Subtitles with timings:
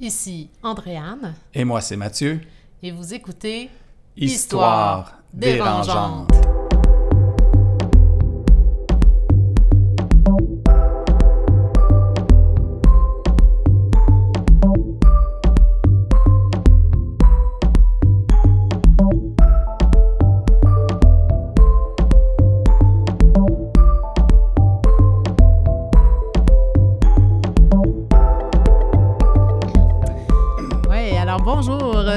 [0.00, 1.34] Ici Andréane.
[1.54, 2.40] Et moi, c'est Mathieu.
[2.82, 3.70] Et vous écoutez
[4.16, 6.43] Histoire, dérangeante.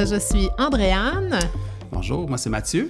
[0.06, 1.40] Je suis Andréane
[1.92, 2.90] Bonjour, moi, c'est Mathieu.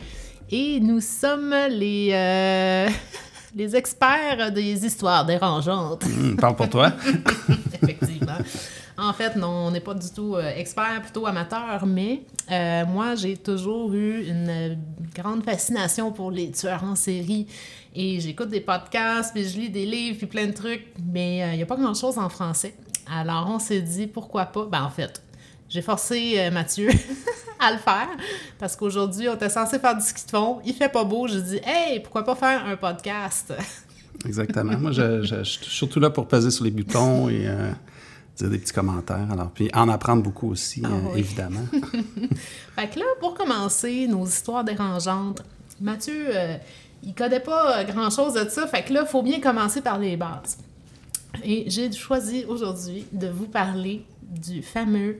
[0.50, 2.90] et nous sommes les, euh,
[3.56, 6.04] les experts des histoires dérangeantes.
[6.06, 6.92] Hum, parle pour toi.
[7.82, 8.38] Effectivement.
[8.98, 13.14] En fait, non, on n'est pas du tout euh, expert, plutôt amateur, mais euh, moi,
[13.16, 14.76] j'ai toujours eu une euh,
[15.16, 17.46] grande fascination pour les tueurs en série.
[17.96, 21.58] Et j'écoute des podcasts, puis je lis des livres, puis plein de trucs, mais il
[21.58, 22.74] n'y a pas grand-chose en français.
[23.12, 24.66] Alors, on s'est dit, pourquoi pas?
[24.66, 25.22] Ben, en fait,
[25.70, 26.90] j'ai forcé euh, Mathieu
[27.60, 28.10] à le faire,
[28.60, 30.60] parce qu'aujourd'hui, on était censé faire du ski de fond.
[30.66, 31.28] Il fait pas beau.
[31.28, 33.54] J'ai dit, hey, pourquoi pas faire un podcast?
[34.26, 34.78] Exactement.
[34.78, 37.72] Moi, je, je- je suis surtout là pour peser sur les boutons et euh,
[38.38, 39.28] dire des petits commentaires.
[39.32, 41.20] Alors, puis en apprendre beaucoup aussi, Ah euh, oui.
[41.20, 41.66] évidemment.
[42.76, 45.42] Fait que là, pour commencer nos histoires dérangeantes,
[45.82, 46.58] Mathieu, euh,
[47.04, 50.18] il connaît pas grand-chose de ça, fait que là, il faut bien commencer par les
[50.18, 50.58] bases.
[51.44, 55.20] Et j'ai choisi aujourd'hui de vous parler du fameux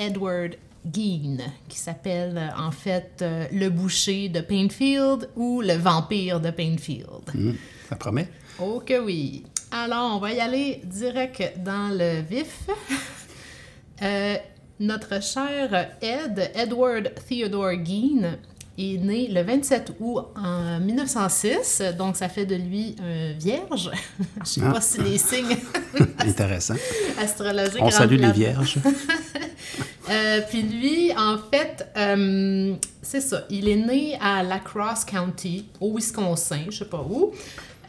[0.00, 0.56] Edward
[0.92, 1.36] Gein,
[1.68, 7.28] qui s'appelle euh, en fait euh, le boucher de Painfield ou le vampire de Painfield.
[7.34, 7.54] Hum,
[7.88, 8.26] ça promet.
[8.58, 9.44] Oh que oui.
[9.70, 12.66] Alors, on va y aller direct dans le vif.
[14.02, 14.36] Euh,
[14.78, 18.38] notre cher Ed, Edward Theodore Gein,
[18.78, 23.90] est né le 27 août en 1906, donc ça fait de lui un vierge.
[24.42, 24.72] Je sais Ah.
[24.72, 25.54] pas si les signes
[26.18, 26.76] Intéressant.
[27.20, 28.78] astrologiques On salue les vierges.
[30.10, 33.44] Euh, puis lui, en fait, euh, c'est ça.
[33.48, 37.32] Il est né à La Crosse County, au Wisconsin, je sais pas où.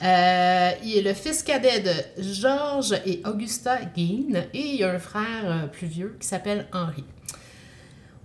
[0.03, 4.99] Euh, il est le fils cadet de George et Augusta Gein et il a un
[4.99, 7.03] frère plus vieux qui s'appelle Henry.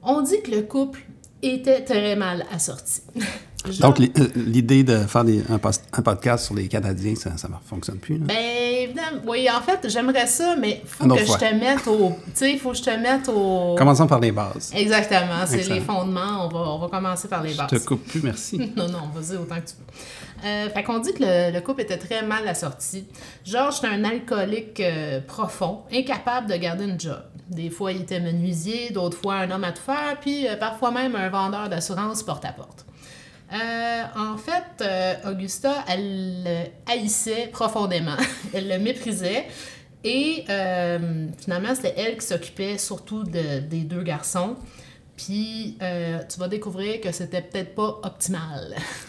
[0.03, 1.01] On dit que le couple
[1.43, 3.03] était très mal assorti.
[3.81, 5.59] Donc, euh, l'idée de faire des- un,
[6.03, 8.19] podcast sur les Canadiens, ça ne fonctionne plus.
[8.19, 8.25] là?
[8.27, 11.39] Ben, oui, en fait, j'aimerais ça, mais faut Une autre que fois.
[11.41, 12.11] je te mette au.
[12.27, 13.75] Tu sais, faut que je te mette au.
[13.77, 14.73] Commençons par les bases.
[14.75, 16.47] Exactement, c'est les fondements.
[16.47, 17.71] On va, on va commencer par les Je bases.
[17.71, 18.57] te coupe plus, merci.
[18.77, 20.47] Non, non, vas-y autant que tu veux.
[20.49, 23.07] Euh, fait qu'on dit que le, le couple était très mal assorti.
[23.45, 27.23] Georges était un alcoolique euh, profond, incapable de garder une job.
[27.49, 30.91] Des fois, il était menuisier, d'autres fois, un homme à tout faire, puis euh, parfois
[30.91, 32.85] même un vendeur d'assurance porte-à-porte.
[33.53, 38.17] Euh, en fait, euh, Augusta, elle le haïssait profondément.
[38.55, 39.47] elle le méprisait.
[40.05, 44.57] Et euh, finalement, c'était elle qui s'occupait surtout de- des deux garçons.
[45.17, 45.79] Puis
[46.29, 48.75] tu vas découvrir que c'était peut-être pas optimal.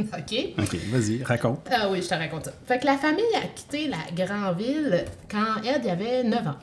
[0.00, 0.34] OK?
[0.58, 1.66] OK, vas-y, raconte.
[1.70, 2.52] Ah oui, je te raconte ça.
[2.66, 6.56] Fait que la famille a quitté la grande ville quand Ed avait 9 ans.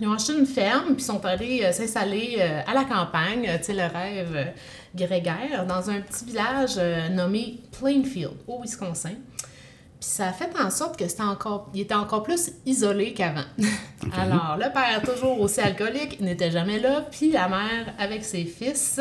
[0.00, 3.58] Ils ont acheté une ferme, puis sont allés euh, s'installer euh, à la campagne, euh,
[3.58, 4.54] tu sais, le rêve
[4.94, 6.78] grégaire, dans un petit village
[7.10, 9.10] nommé Plainfield, au Wisconsin.
[9.10, 13.44] Puis ça a fait en sorte que c'était encore, il était encore plus isolé qu'avant.
[14.16, 18.44] Alors, le père, toujours aussi alcoolique, il n'était jamais là, puis la mère, avec ses
[18.44, 19.00] fils,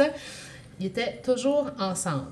[0.79, 2.25] ils étaient toujours ensemble.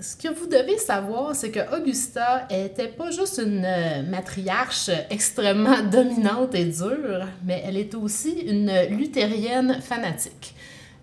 [0.00, 5.82] Ce que vous devez savoir, c'est que Augusta était pas juste une euh, matriarche extrêmement
[5.92, 10.54] dominante et dure, mais elle était aussi une luthérienne fanatique.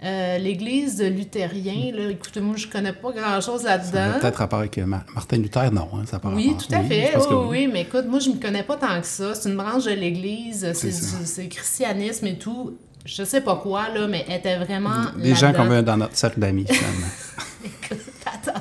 [0.04, 4.20] Euh, L'église luthérienne, là, écoutez, moi je connais pas grand-chose là-dedans.
[4.20, 5.88] peut-être rapport avec euh, Ma- Martin Luther, non.
[5.94, 6.68] Hein, ça Oui, rapport.
[6.68, 7.12] tout à fait.
[7.16, 9.36] Oui, que oui, oui, mais écoute, moi, je ne me connais pas tant que ça.
[9.36, 12.78] C'est une branche de l'Église, c'est le christianisme et tout.
[13.06, 15.06] Je sais pas quoi, là, mais elle était vraiment.
[15.18, 17.08] Des gens qu'on veut dans notre cercle d'amis, finalement.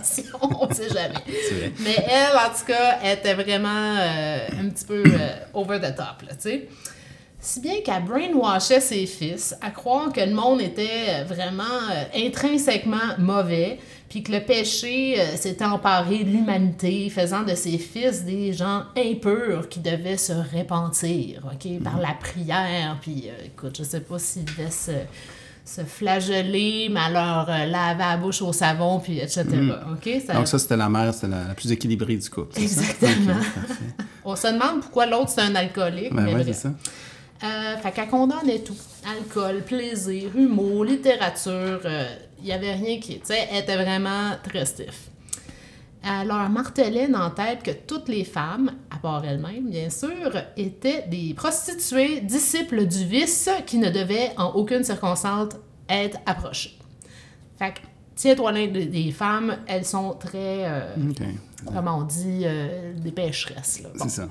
[0.00, 1.14] Attention, on ne sait jamais.
[1.14, 1.72] Vrai.
[1.80, 5.94] Mais elle, en tout cas, elle était vraiment euh, un petit peu euh, over the
[5.94, 6.68] top, tu sais.
[7.42, 13.16] Si bien qu'elle brainwashait ses fils à croire que le monde était vraiment euh, intrinsèquement
[13.18, 13.78] mauvais,
[14.10, 19.68] puis que le péché s'était emparé de l'humanité, faisant de ses fils des gens impurs
[19.68, 22.98] qui devaient se repentir, OK, par la prière.
[23.00, 24.90] Puis, écoute, je sais pas s'ils devaient se,
[25.76, 29.44] se flageller, mais alors euh, laver la bouche au savon, puis etc.
[30.26, 32.58] Ça- Donc, ça, c'était la mère, c'était la, la plus équilibrée du couple.
[32.60, 33.36] Exactement.
[34.24, 36.12] On se demande pourquoi l'autre c'est un alcoolique.
[36.14, 36.72] Ben mais ouais, c'est ça.
[37.42, 38.76] Euh, fait qu'elle condamnait tout.
[39.16, 41.80] Alcool, plaisir, humour, littérature.
[42.38, 43.18] Il n'y avait rien qui...
[43.20, 45.08] Tu sais, elle était vraiment très stiff.
[46.02, 50.32] elle leur martelait dans la tête que toutes les femmes, à part elles-mêmes, bien sûr,
[50.56, 55.54] étaient des prostituées disciples du vice qui ne devaient en aucune circonstance
[55.88, 56.76] être approchées.
[57.58, 57.80] Fait que,
[58.14, 60.94] tiens-toi des femmes, elles sont très, euh,
[61.72, 63.82] comment on dit, euh, des pécheresses.
[63.82, 63.88] Là.
[63.94, 64.04] Bon.
[64.04, 64.28] C'est ça.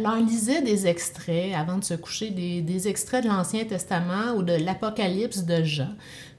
[0.00, 4.42] Leur lisait des extraits avant de se coucher, des, des extraits de l'Ancien Testament ou
[4.42, 5.94] de l'Apocalypse de Jean.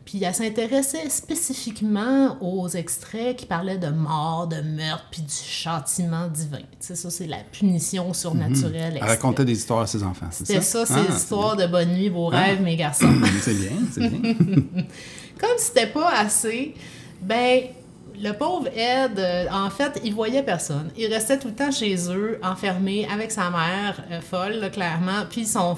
[0.06, 6.28] Puis elle s'intéressait spécifiquement aux extraits qui parlaient de mort, de meurtre, puis du châtiment
[6.28, 6.60] divin.
[6.60, 8.74] Tu sais, ça, c'est la punition surnaturelle.
[8.92, 9.10] Elle extrême.
[9.10, 10.86] racontait des histoires à ses enfants, c'est C'était ça?
[10.86, 13.12] ça, ces Ah, histoires de bonne nuit, beaux rêves, mes garçons.
[13.42, 14.34] C'est bien, c'est bien.
[15.40, 16.75] Comme c'était pas assez,
[17.22, 17.62] ben
[18.22, 20.90] le pauvre Ed, euh, en fait, il voyait personne.
[20.98, 25.25] Il restait tout le temps chez eux, enfermé avec sa mère euh, folle, là, clairement.
[25.30, 25.75] Puis son.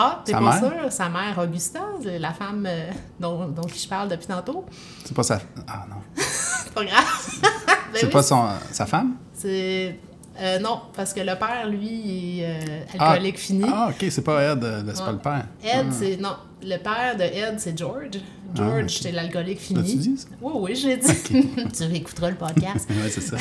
[0.00, 0.58] Ah, t'es pas mère?
[0.58, 0.92] sûr?
[0.92, 4.64] Sa mère, Augusta, la femme euh, dont, je parle depuis tantôt.
[5.04, 5.40] C'est pas sa...
[5.66, 5.96] Ah non.
[6.14, 7.04] C'est pas grave.
[7.42, 7.48] Ben
[7.94, 8.48] C'est oui, pas son...
[8.70, 9.16] sa femme?
[9.34, 9.98] C'est.
[10.40, 13.64] Euh, non, parce que le père, lui, est euh, alcoolique fini.
[13.66, 15.46] Ah, OK, c'est pas Ed, euh, c'est pas le père.
[15.62, 16.16] Ed, c'est.
[16.16, 18.20] Non, le père de Ed, c'est George.
[18.54, 18.90] George, Ah, ok.
[18.90, 19.82] c'est l'alcoolique fini.
[19.82, 20.28] Dit, ça?
[20.40, 21.08] Oui, oui, j'ai dit.
[21.76, 22.88] tu réécouteras le podcast.
[22.90, 23.36] Oui, c'est ça.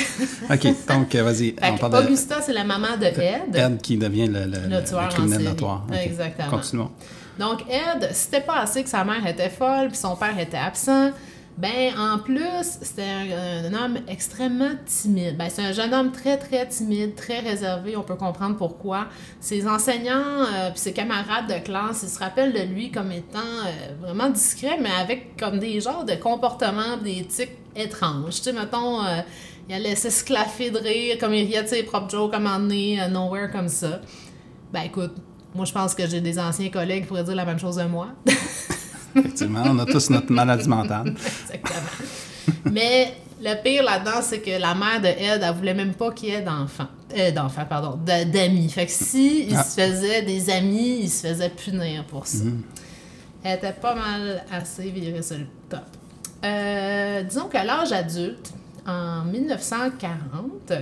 [0.53, 3.55] OK, donc, vas-y, on de Augusta, c'est la maman de Ed.
[3.55, 5.85] Ed qui devient le, le, Le tueur en criminel notoire.
[5.94, 6.49] Exactement.
[6.49, 6.91] Continuons.
[7.39, 11.11] Donc, Ed, c'était pas assez que sa mère était folle puis son père était absent.
[11.57, 15.38] Ben, en plus, c'était un, un homme extrêmement timide.
[15.38, 17.98] Ben, c'est un jeune homme très, très timide, très réservé.
[17.98, 19.07] On peut comprendre pourquoi.
[19.39, 23.39] Ses enseignants euh, puis ses camarades de classe, ils se rappellent de lui comme étant
[23.39, 28.36] euh, vraiment discret, mais avec comme des genres de comportements, des tics étranges.
[28.36, 29.21] Tu sais, mettons, euh,
[29.69, 33.01] il allait s'esclaffer de rire, comme il riait de ses propres jokes, comme un nez,
[33.01, 34.01] euh, nowhere comme ça.
[34.71, 35.15] Ben, écoute,
[35.54, 37.83] moi, je pense que j'ai des anciens collègues qui pourraient dire la même chose de
[37.83, 38.09] moi.
[39.18, 41.14] Effectivement, on a tous notre maladie mentale.
[41.54, 42.72] Exactement.
[42.72, 46.30] Mais le pire là-dedans, c'est que la mère de Ed, elle voulait même pas qu'il
[46.30, 46.88] y ait d'enfants.
[47.18, 48.69] Euh, d'enfants, pardon, d'amis.
[48.69, 49.64] Fait que si il Ah.
[49.64, 52.44] se faisait des amis, il se faisait punir pour ça.
[52.44, 52.62] Mhm.
[53.44, 55.80] Elle était pas mal assez virée sur le top.
[56.44, 58.52] Euh, disons qu'à l'âge adulte,
[58.86, 60.74] en 1940,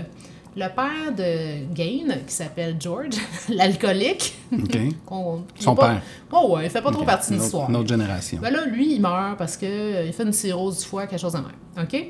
[0.56, 3.16] le père de Gain, qui s'appelle George,
[3.50, 4.78] l'alcoolique, OK.
[5.06, 6.02] qu'on- qui Son pas- père.
[6.32, 7.70] Oh ouais, il fait pas trop partie de l'histoire.
[7.70, 8.40] Une autre génération.
[8.42, 11.20] Ben là, lui, il meurt parce que euh, il fait une cirrhose du foie, quelque
[11.20, 11.84] chose de même.
[11.84, 12.06] OK?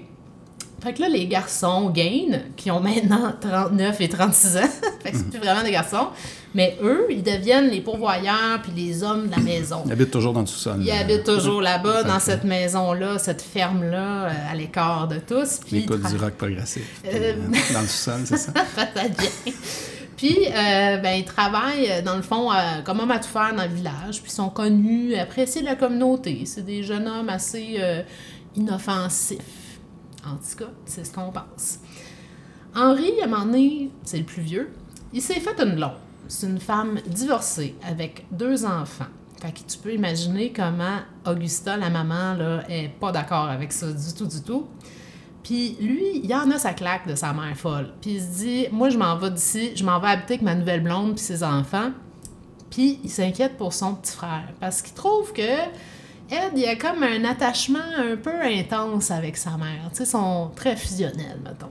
[0.84, 4.60] Fait que là, les garçons Gain, qui ont maintenant 39 et 36 ans,
[5.04, 6.08] fait que c'est plus vraiment des garçons,
[6.56, 9.84] mais eux, ils deviennent les pourvoyeurs puis les hommes de la maison.
[9.86, 10.78] Il habite toujours dans le sous-sol.
[10.80, 11.00] Ils là.
[11.02, 15.60] habitent toujours là-bas, dans cette maison-là, cette ferme-là, euh, à l'écart de tous.
[15.68, 17.02] Puis tra- du rock progressif.
[17.06, 18.52] Euh, euh, Dans le sous-sol, c'est ça?
[18.76, 19.54] Peut-être bien.
[20.18, 22.56] Puis, euh, ben, ils travaillent, dans le fond, euh,
[22.86, 24.22] comme homme à tout faire dans le village.
[24.22, 26.44] Puis, ils sont connus, appréciés de la communauté.
[26.46, 28.02] C'est des jeunes hommes assez euh,
[28.56, 29.40] inoffensifs.
[30.26, 31.80] En tout cas, c'est ce qu'on pense.
[32.74, 34.70] Henri, à un moment donné, c'est le plus vieux,
[35.14, 35.92] il s'est fait une blonde.
[36.28, 39.06] C'est une femme divorcée avec deux enfants.
[39.42, 43.92] Fait que tu peux imaginer comment Augusta, la maman, là, est pas d'accord avec ça
[43.92, 44.68] du tout, du tout.
[45.44, 47.94] Puis lui, il en a sa claque de sa mère folle.
[48.02, 50.56] Puis il se dit, moi, je m'en vais d'ici, je m'en vais habiter avec ma
[50.56, 51.92] nouvelle blonde puis ses enfants.
[52.72, 55.42] Puis il s'inquiète pour son petit frère parce qu'il trouve que
[56.32, 59.92] Ed, il a comme un attachement un peu intense avec sa mère.
[59.94, 61.70] Tu ils sont très fusionnels, mettons.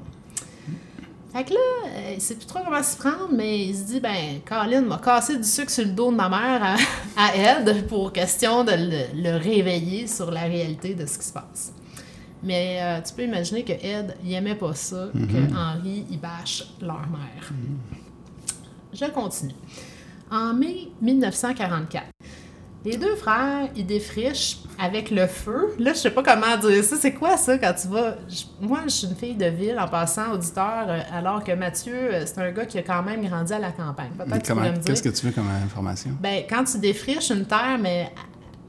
[1.34, 3.98] Fait que là, euh, il sait plus trop comment s'y prendre, mais il se dit,
[3.98, 6.76] ben, Colin m'a cassé du sucre sur le dos de ma mère à,
[7.16, 11.32] à Ed pour question de le, le réveiller sur la réalité de ce qui se
[11.32, 11.72] passe.
[12.40, 16.66] Mais euh, tu peux imaginer que Ed, il aimait pas ça, que Henri, il bâche
[16.80, 17.50] leur mère.
[18.92, 19.54] Je continue.
[20.30, 22.04] En mai 1944,
[22.84, 25.74] les deux frères, ils défrichent avec le feu.
[25.78, 26.96] Là, je sais pas comment dire ça.
[27.00, 28.16] C'est quoi ça quand tu vas.
[28.28, 31.94] je- Moi, je suis une fille de ville en passant auditeur, euh, alors que Mathieu,
[31.94, 34.10] euh, c'est un gars qui a quand même grandi à la campagne.
[34.84, 36.10] Qu'est-ce que tu veux comme information?
[36.20, 38.10] Ben, quand tu défriches une terre, mais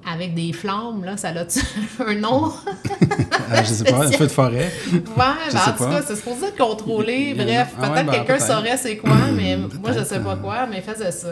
[0.09, 2.45] avec des flammes, là, ça a un nom.
[2.47, 4.71] Euh, je sais pas, un feu de forêt.
[4.93, 7.33] Ouais, ben, en tout cas, c'est supposé être contrôlé.
[7.33, 10.35] Bref, Ah ouais, peut-être ben, quelqu'un saurait c'est quoi, mais moi, je sais pas euh,
[10.37, 11.29] quoi, mais il faisait ça.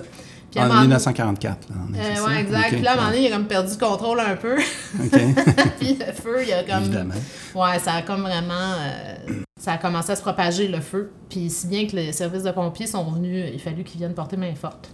[0.53, 1.69] Puis En moment- 1944.
[1.69, 2.69] Là, on est, Euh, ouais, exact.
[2.69, 4.55] Puis là, à un moment donné, il a comme perdu le contrôle un peu.
[4.57, 5.11] OK.
[5.79, 6.83] Puis le feu, il a comme.
[6.83, 7.13] Évidemment.
[7.55, 8.53] Ouais, ça a comme vraiment.
[8.77, 9.15] euh,
[9.59, 11.11] ça a commencé à se propager, le feu.
[11.29, 14.13] Puis si bien que les services de pompiers sont venus, il a fallu qu'ils viennent
[14.13, 14.89] porter main forte.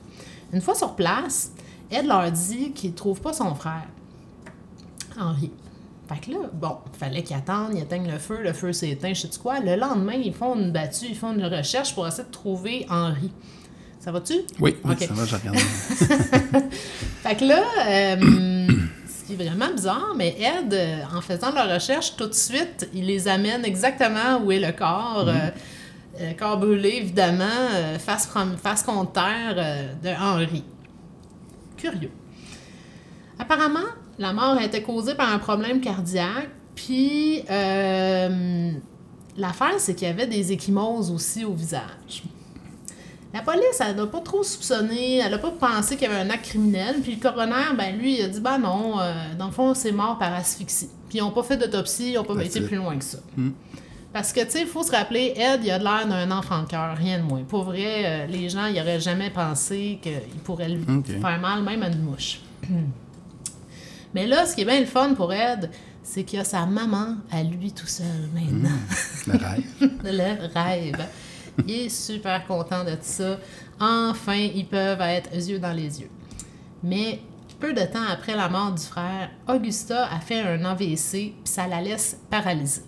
[0.53, 1.51] Une fois sur place,
[1.91, 3.85] Ed leur dit qu'il trouve pas son frère,
[5.19, 5.51] Henri.
[6.07, 9.21] Fait que là, bon, fallait qu'ils attendent, ils éteignent le feu, le feu s'éteint, je
[9.21, 9.59] sais -tu quoi.
[9.59, 13.31] Le lendemain, ils font une battue, ils font une recherche pour essayer de trouver Henri.
[13.99, 14.33] Ça va-tu?
[14.59, 15.57] Oui, oui ça va, je regarde.
[17.21, 18.67] Fait que là, euh,
[19.05, 22.89] ce qui est vraiment bizarre, mais Ed, euh, en faisant leur recherche, tout de suite,
[22.93, 25.27] il les amène exactement où est le corps.
[25.27, 28.29] euh, corps brûlé, évidemment, euh, face,
[28.61, 30.63] face contre terre de Henri.
[31.75, 32.11] Curieux.
[33.37, 33.87] Apparemment,
[34.17, 37.43] la mort a été causée par un problème cardiaque, puis
[39.37, 42.23] l'affaire, c'est qu'il y avait des échymoses aussi au visage.
[43.33, 46.29] La police, elle n'a pas trop soupçonné, elle n'a pas pensé qu'il y avait un
[46.31, 49.51] acte criminel, puis le coroner, ben lui, il a dit, ben non, euh, dans le
[49.51, 50.89] fond, c'est mort par asphyxie.
[51.07, 53.19] Puis ils n'ont pas fait d'autopsie, ils n'ont pas été plus loin que ça.
[54.11, 56.63] Parce que, tu sais, il faut se rappeler, Ed, il a de l'air d'un enfant
[56.63, 57.43] de cœur, rien de moins.
[57.43, 61.83] Pour vrai, euh, les gens, ils n'auraient jamais pensé qu'il pourrait lui faire mal, même
[61.83, 62.39] à une mouche.
[64.15, 65.69] Mais là, ce qui est bien le fun pour Ed,
[66.01, 68.69] c'est qu'il a sa maman à lui tout seul maintenant.
[69.27, 69.63] Le rêve.
[70.03, 71.05] Le rêve.
[71.67, 73.37] Il est super content de ça.
[73.79, 76.09] Enfin, ils peuvent être yeux dans les yeux.
[76.83, 77.19] Mais
[77.59, 81.67] peu de temps après la mort du frère, Augusta a fait un AVC, puis ça
[81.67, 82.83] la laisse paralysée.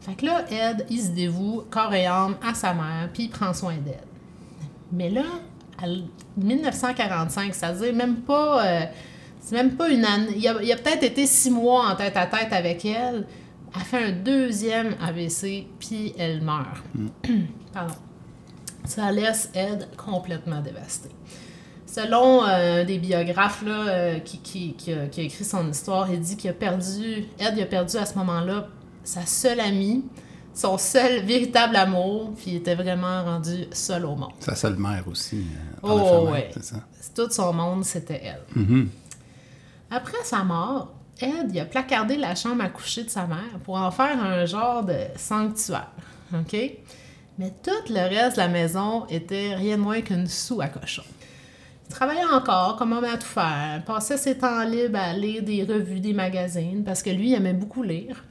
[0.00, 3.28] Fait que là, Ed, il se dévoue corps et âme à sa mère, puis il
[3.30, 4.02] prend soin d'elle.
[4.90, 5.22] Mais là,
[5.80, 6.04] à l-
[6.36, 8.66] 1945, c'est-à-dire même pas...
[8.66, 8.80] euh,
[9.40, 10.34] c'est même pas une année...
[10.36, 13.26] Il a peut-être été six mois en tête à tête avec elle.
[13.74, 16.82] Elle fait un deuxième AVC, puis elle meurt.
[17.72, 17.94] Pardon.
[18.84, 21.08] Ça laisse Ed complètement dévasté.
[21.86, 26.10] Selon euh, des biographes là, euh, qui, qui, qui, a, qui a écrit son histoire,
[26.10, 28.68] il dit qu'il a perdu, Ed il a perdu à ce moment-là
[29.04, 30.04] sa seule amie,
[30.54, 34.32] son seul véritable amour, puis il était vraiment rendu seul au monde.
[34.40, 35.44] Sa seule mère aussi.
[35.84, 36.34] euh, Oh.
[36.52, 36.76] C'est ça.
[37.14, 38.42] Tout son monde, c'était elle.
[38.54, 38.88] Mhm.
[39.90, 43.76] Après sa mort, Ed il a placardé la chambre à coucher de sa mère pour
[43.76, 45.90] en faire un genre de sanctuaire.
[47.38, 51.02] Mais tout le reste de la maison était rien de moins qu'une sou à cochon.
[51.88, 55.62] Il travaillait encore comme homme à tout faire, passait ses temps libres à lire des
[55.64, 58.24] revues, des magazines, parce que lui, il aimait beaucoup lire.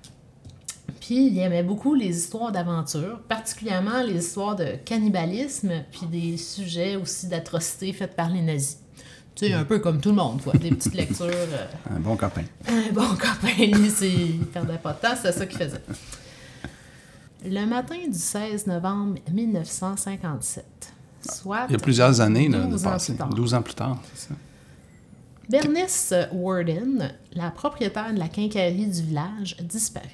[1.00, 6.96] Puis il aimait beaucoup les histoires d'aventure, particulièrement les histoires de cannibalisme, puis des sujets
[6.96, 8.78] aussi d'atrocités faites par les nazis.
[9.36, 10.54] Tu sais, un peu comme tout le monde, quoi.
[10.54, 11.26] Des petites lectures.
[11.26, 12.44] euh, Un bon copain.
[12.68, 15.82] un bon copain, lui, c'est- il perdait pas de temps, c'était ça qu'il faisait.
[17.46, 20.94] Le matin du 16 novembre 1957,
[21.28, 23.14] soit Il y a plusieurs années là, de 12 ans passé.
[23.14, 23.30] plus tard.
[23.30, 24.36] 12 ans plus tard, c'est ça.
[25.50, 30.08] Bernice Warden, la propriétaire de la quincaillerie du village, disparaît.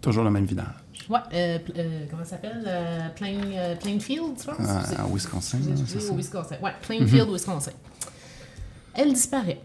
[0.00, 0.66] Toujours le même village.
[1.10, 2.62] Ouais, euh, euh, comment ça s'appelle?
[2.66, 4.56] Euh, Plain, Plainfield, je pense?
[4.86, 6.56] C'est- à Wisconsin, c'est au Wisconsin.
[6.62, 7.72] Ouais, Plainfield, Wisconsin.
[8.98, 9.60] Elle disparaît.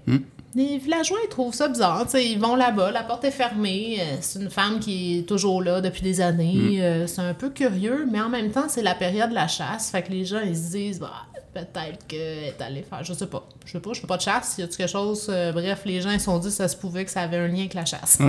[0.55, 2.05] Les villageois, ils trouvent ça bizarre.
[2.13, 3.97] ils vont là-bas, la porte est fermée.
[3.99, 6.77] euh, C'est une femme qui est toujours là depuis des années.
[6.83, 9.89] euh, c'est un peu curieux, mais en même temps, c'est la période de la chasse.
[9.89, 11.11] Fait que les gens, ils se disent, bah,
[11.55, 13.03] peut-être qu'elle est allée faire.
[13.03, 13.43] Je sais pas.
[13.65, 14.55] Je sais pas, je fais pas de chasse.
[14.59, 15.25] Y a-tu quelque chose?
[15.29, 17.37] euh, bref, les gens, ils se sont dit que ça se pouvait que ça avait
[17.37, 18.17] un lien avec la chasse.
[18.19, 18.25] Je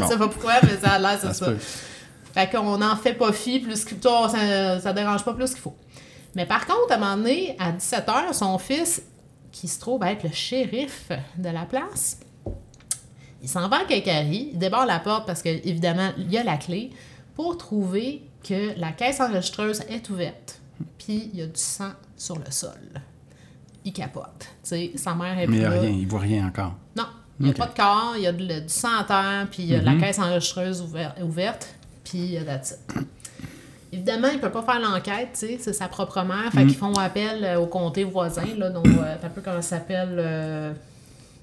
[0.00, 0.08] bon.
[0.08, 1.52] sais pas pourquoi, mais ça a l'air, c'est Ça ça.
[2.34, 5.60] Fait qu'on n'en fait pas fi plus qu'il toi, ça, ça dérange pas plus qu'il
[5.60, 5.74] faut.
[6.34, 9.02] Mais par contre, à un moment donné, à 17h, son fils,
[9.52, 12.18] qui se trouve être le shérif de la place,
[13.42, 16.44] il s'en va à Kakari, il débarre la porte parce que évidemment il y a
[16.44, 16.90] la clé,
[17.34, 20.60] pour trouver que la caisse enregistreuse est ouverte.
[20.98, 22.78] Puis il y a du sang sur le sol.
[23.84, 24.26] Il capote.
[24.62, 26.74] Tu sais, sa mère est Mais il n'y a rien, il voit rien encore.
[26.96, 27.06] Non,
[27.40, 29.62] il n'y a pas de corps, il y a de- du sang à terre, puis
[29.64, 33.06] il y a la caisse enregistreuse ouver- ouverte, puis il y a that's it.
[33.92, 36.94] Évidemment, il peut pas faire l'enquête, tu sais, c'est sa propre mère, fait qu'ils font
[36.94, 40.72] appel euh, au comté voisin, là, dont, euh, un peu comment ça s'appelle, euh,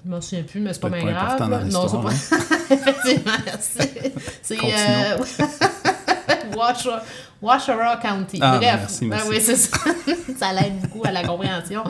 [0.04, 1.38] je m'en souviens plus, mais c'est pas bien grave.
[1.38, 2.74] dans Non, c'est pas...
[2.74, 4.12] Effectivement, c'est...
[4.42, 5.18] c'est euh,
[6.56, 7.00] Washer-
[7.40, 8.38] Washara County.
[8.42, 9.76] Ah, Bref, merci, ben oui, c'est ça.
[10.38, 11.84] ça l'aide beaucoup à la compréhension.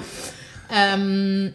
[0.73, 1.49] Euh,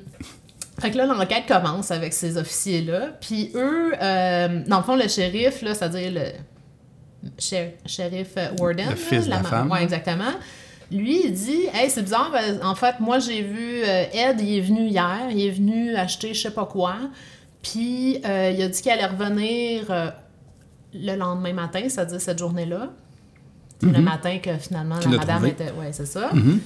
[0.80, 3.12] fait que là, l'enquête commence avec ces officiers-là.
[3.22, 6.32] Puis eux, euh, dans le fond, le shérif, là, c'est-à-dire le
[7.40, 8.90] shérif euh, Warden.
[8.90, 9.72] Le fils de la femme.
[9.72, 10.32] Ouais, exactement.
[10.92, 14.58] Lui, il dit Hey, c'est bizarre, ben, en fait, moi, j'ai vu euh, Ed, il
[14.58, 16.96] est venu hier, il est venu acheter je sais pas quoi.
[17.62, 20.10] Puis euh, il a dit qu'il allait revenir euh,
[20.94, 22.90] le lendemain matin, c'est-à-dire cette journée-là.
[23.82, 25.50] C'est le matin que finalement la madame trouvé.
[25.50, 25.72] était.
[25.72, 26.30] Ouais, c'est ça.
[26.34, 26.60] Mhm.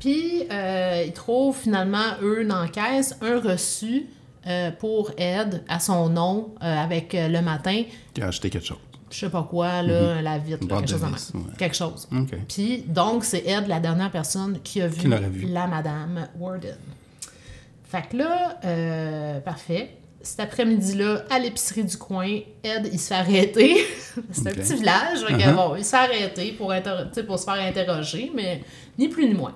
[0.00, 4.06] Puis, euh, ils trouvent finalement, eux, dans la caisse, un reçu
[4.46, 7.82] euh, pour Ed à son nom euh, avec euh, le matin,
[8.16, 8.76] Il a acheté quelque chose.
[9.14, 11.44] Je sais pas quoi, là, la vitre, là, quelque, chose vis, même.
[11.46, 11.52] ouais.
[11.56, 12.08] quelque chose.
[12.48, 15.46] Puis, donc, c'est Ed, la dernière personne qui a vu, Qui l'aurait vu.
[15.46, 16.76] la madame Warden.
[17.88, 19.96] Fait que là, euh, parfait.
[20.20, 22.26] Cet après-midi-là, à l'épicerie du coin,
[22.64, 23.76] Ed, il se fait arrêter.
[24.32, 25.24] c'est un petit village.
[25.26, 25.54] que, Uh-huh.
[25.54, 26.72] bon, il se fait arrêter pour,
[27.26, 28.62] pour se faire interroger, mais
[28.98, 29.54] ni plus ni moins.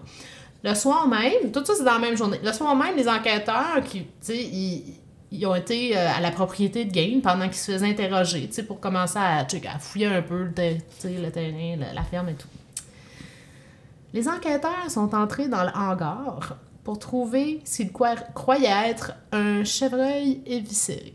[0.62, 2.38] Le soir même, tout ça c'est dans la même journée.
[2.44, 4.94] Le soir même, les enquêteurs qui, tu sais, ils,
[5.30, 8.54] ils ont été euh, à la propriété de Gain pendant qu'ils se faisaient interroger, tu
[8.54, 10.50] sais, pour commencer à, à fouiller un peu le,
[11.04, 12.49] le terrain, la, la ferme et tout.
[14.14, 19.64] Les enquêteurs sont entrés dans le hangar pour trouver ce qu'ils croient- croyaient être un
[19.64, 21.14] chevreuil éviscéré.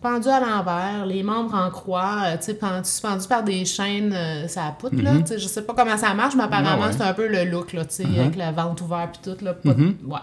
[0.00, 4.12] Pendu à l'envers, les membres en croix, euh, tu sais, pendu- suspendus par des chaînes,
[4.12, 5.16] euh, ça poutre, là.
[5.18, 6.92] Tu sais, Je sais pas comment ça marche, mais apparemment, Ah ouais.
[6.92, 9.54] c'est un peu le look, là, tu sais, avec le ventre ouvert puis tout, là.
[9.54, 10.18] pas- ouais.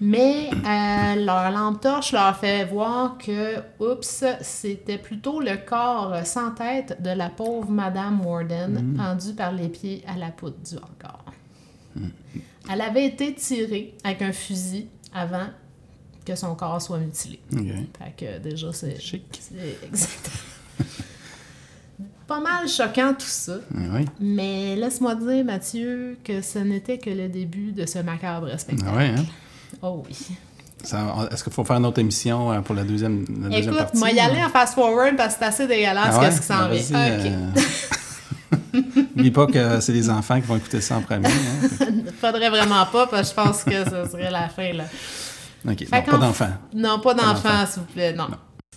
[0.00, 6.50] Mais euh, leur lampe torche leur fait voir que, oups, c'était plutôt le corps sans
[6.50, 11.24] tête de la pauvre Madame Warden, pendue par les pieds à la poutre du hangar.
[12.70, 15.46] Elle avait été tirée avec un fusil avant
[16.24, 17.40] que son corps soit mutilé.
[17.52, 17.60] OK.
[17.98, 19.00] Fait que déjà, c'est...
[19.00, 19.24] Chic.
[19.40, 20.30] c'est exact.
[22.26, 23.58] Pas mal choquant tout ça.
[23.72, 24.04] Ah Oui.
[24.18, 28.90] Mais laisse-moi dire, Mathieu, que ce n'était que le début de ce macabre spectacle.
[28.92, 29.24] Ah ouais, hein?
[29.82, 30.16] Oh oui.
[31.32, 33.98] Est-ce qu'il faut faire une autre émission euh, pour la deuxième, la deuxième Écoute, partie?
[33.98, 36.26] moi y aller en fast-forward parce que c'est assez dégueulasse Ah ouais?
[36.26, 37.18] qu'est-ce qui s'en Ah, vient.
[37.18, 37.62] Ok.
[38.76, 38.80] euh,
[39.16, 41.26] N'oublie pas que c'est les enfants qui vont écouter ça en premier.
[41.26, 41.86] Hein?
[42.20, 44.84] Faudrait vraiment pas parce que je pense que ce serait la fin, là.
[45.68, 46.52] OK, non, pas d'enfants.
[46.74, 47.66] Non, pas d'enfants.
[47.66, 48.28] s'il vous plaît, non.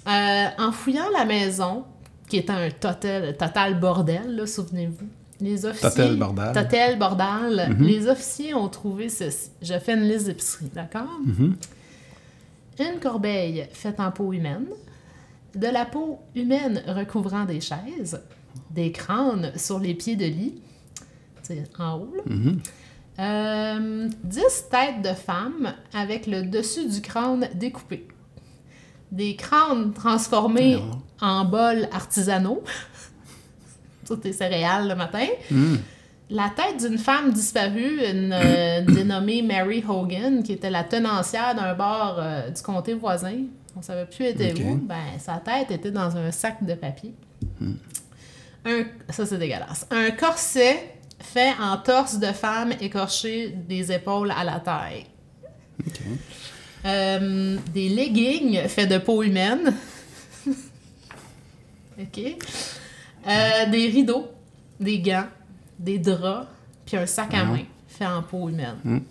[0.07, 1.83] Euh, en fouillant la maison,
[2.27, 5.07] qui était un total, total bordel, souvenez-vous,
[5.41, 5.89] les officiers...
[5.89, 6.51] Total bordel.
[6.53, 7.75] Total bordel.
[7.79, 9.51] Les officiers ont trouvé ceci.
[9.62, 11.08] Je fais une liste d'épicerie, d'accord?
[12.79, 14.67] Une corbeille faite en peau humaine,
[15.55, 18.22] de la peau humaine recouvrant des chaises,
[18.72, 20.62] des crânes sur les pieds de lit,
[21.79, 22.24] en haut, là.
[23.19, 24.39] Euh, 10
[24.72, 28.08] têtes de femmes avec le dessus du crâne découpé.
[29.12, 31.01] Des crânes transformés Non.
[31.19, 32.63] en bols artisanaux.
[34.09, 35.27] Tout est céréales le matin.
[36.31, 41.73] La tête d'une femme disparue, une euh, dénommée Mary Hogan, qui était la tenancière d'un
[41.73, 43.45] bar euh, du comté voisin.
[43.75, 44.75] On savait plus était où.
[44.77, 47.13] Ben, sa tête était dans un sac de papier.
[48.65, 49.87] Un, ça, c'est dégueulasse.
[49.89, 55.05] Un corset fait en torse de femme écorché des épaules à la taille.
[56.85, 59.73] Euh, des leggings faits de peau humaine.
[61.99, 62.19] OK.
[63.27, 64.32] Euh, des rideaux,
[64.79, 65.27] des gants,
[65.77, 66.47] des draps,
[66.86, 69.03] puis un sac à main fait en peau humaine.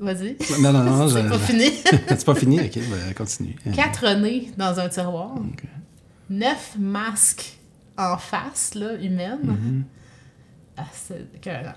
[0.00, 0.36] Vas-y.
[0.60, 1.70] Non, non, non, C'est pas fini.
[2.08, 2.60] c'est pas fini?
[2.60, 3.56] OK, ben, continue.
[3.74, 5.34] Quatre nez dans un tiroir.
[6.30, 7.58] Neuf masques
[7.96, 9.84] en face, là, humaine.
[10.76, 11.74] Ah, c'est écœurant.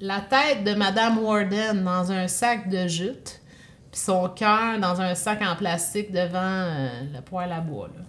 [0.00, 3.40] La tête de Madame Warden dans un sac de jute,
[3.90, 7.88] puis son cœur dans un sac en plastique devant euh, le poêle à bois.
[7.96, 8.04] Là.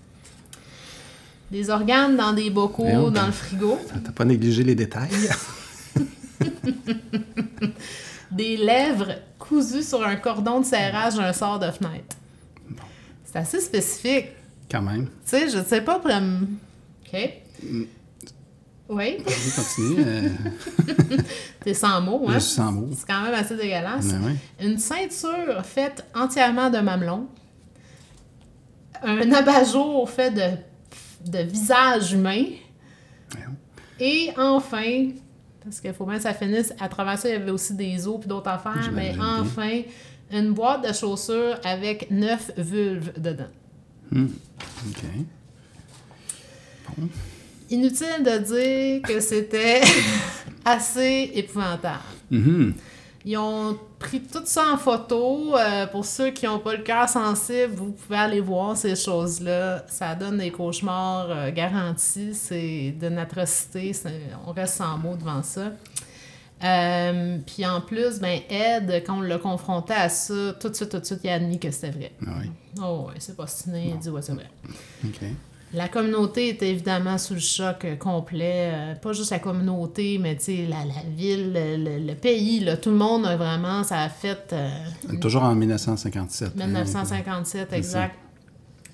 [1.52, 3.78] Des organes dans des bocaux dans le frigo.
[4.04, 5.10] T'as pas négligé les détails?
[8.32, 12.16] Des lèvres cousues sur un cordon de serrage d'un sort de fenêtre.
[13.24, 14.30] C'est assez spécifique.
[14.72, 15.06] Quand même.
[15.06, 16.10] Tu sais, je sais pas pour...
[16.10, 17.32] OK.
[18.90, 20.04] Oui, Vas-y, continue.
[20.06, 20.30] Euh,
[21.64, 22.40] t'es sans mots, je hein?
[22.40, 22.90] suis sans mots.
[22.96, 24.08] C'est quand même assez dégueulasse.
[24.08, 24.66] Ben oui.
[24.66, 27.28] Une ceinture faite entièrement de mamelons.
[29.02, 30.58] Un abat-jour fait de,
[31.26, 32.46] de visage humain.
[34.00, 35.10] Et enfin,
[35.64, 38.08] parce qu'il faut bien que ça finisse, à travers ça, il y avait aussi des
[38.08, 39.40] os et d'autres affaires, mais bien.
[39.42, 39.82] enfin,
[40.32, 43.48] une boîte de chaussures avec neuf vulves dedans.
[44.12, 45.04] OK.
[47.70, 49.82] Inutile de dire que c'était
[50.66, 52.00] assez épouvantable.
[52.30, 52.74] Mhm.
[53.26, 55.56] Ils ont pris tout ça en photo.
[55.58, 59.86] Euh, pour ceux qui n'ont pas le cœur sensible, vous pouvez aller voir ces choses-là.
[59.88, 62.34] Ça donne des cauchemars euh, garantis.
[62.34, 63.94] C'est d'une atrocité.
[64.46, 65.72] On reste sans mots devant ça.
[66.64, 70.90] Euh, puis en plus, ben Ed, quand on l'a confronté à ça, tout de suite,
[70.90, 72.12] tout de suite, il a admis que c'était vrai.
[72.26, 72.52] Ah oui.
[72.82, 74.50] Oh ouais, c'est pas ciné, il dit ouais, c'est vrai.
[75.04, 75.20] OK.
[75.76, 78.72] La communauté était évidemment sous le choc euh, complet.
[78.74, 82.60] euh, pas juste la communauté, mais tu sais, la, la ville, le, le- le pays,
[82.60, 84.70] là, tout le monde a vraiment, ça a fait euh,
[85.20, 86.50] Toujours en 1957.
[86.50, 86.66] hein.
[86.66, 88.16] 1957, exact.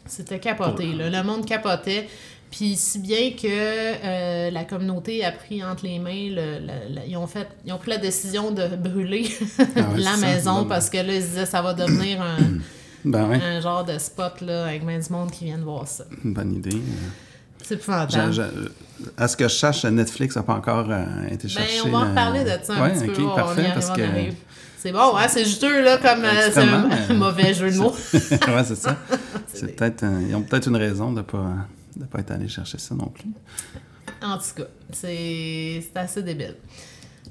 [0.05, 1.09] C'était capoté, là.
[1.09, 2.07] Le monde capotait.
[2.49, 7.01] Puis si bien que euh, la communauté a pris entre les mains, le, le- le-
[7.07, 9.63] ils, ont fait, ils ont pris la décision de brûler Ah
[9.93, 10.17] ouais, la ça.
[10.25, 12.37] maison parce que là, ils se disaient ça va devenir un,
[13.05, 16.03] Ben oui, un genre de spot là, avec bien du monde qui viennent voir ça.
[16.23, 16.81] une bonne idée.
[17.63, 18.33] C'est épouvantable.
[18.33, 18.41] je-
[19.17, 21.81] à ce que je sache, Netflix n'a pas encore euh, été Ben, cherché.
[21.85, 23.23] on va en la- reparler de ça un Ouais, petit ok, peu.
[23.23, 24.01] on parfait, y arrive, parce on que...
[24.77, 25.27] C'est bon, hein?
[25.27, 27.91] C'est juteux, là, comme euh, c'est un mauvais jeu de mots.
[28.13, 28.95] ouais, c'est ça.
[29.53, 31.53] C'est peut-être, euh, ils ont peut-être une raison de ne pas,
[31.97, 33.25] de pas être allés chercher ça non plus.
[34.21, 36.55] En tout cas, c'est c'est assez débile.